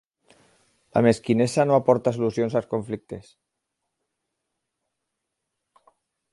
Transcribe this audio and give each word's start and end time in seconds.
La 0.97 1.03
mesquinesa 1.07 1.65
no 1.71 1.75
aporta 1.75 2.13
solucions 2.17 2.57
als 2.61 2.71
conflictes. 2.73 3.29